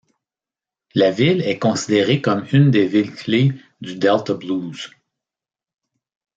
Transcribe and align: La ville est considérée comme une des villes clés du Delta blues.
La 0.95 1.11
ville 1.11 1.43
est 1.43 1.59
considérée 1.59 2.21
comme 2.23 2.47
une 2.51 2.71
des 2.71 2.87
villes 2.87 3.13
clés 3.13 3.51
du 3.81 3.97
Delta 3.99 4.33
blues. 4.33 4.89